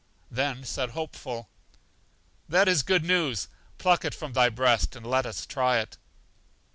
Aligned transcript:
Then 0.31 0.63
said 0.63 0.89
Hopeful: 0.89 1.47
That 2.49 2.67
is 2.67 2.81
good 2.81 3.03
news; 3.05 3.49
pluck 3.77 4.03
it 4.03 4.15
from 4.15 4.33
thy 4.33 4.49
breast, 4.49 4.95
and 4.95 5.05
let 5.05 5.27
us 5.27 5.45
try 5.45 5.77
it. 5.77 5.95